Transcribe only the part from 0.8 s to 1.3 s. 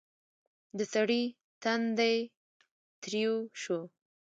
سړي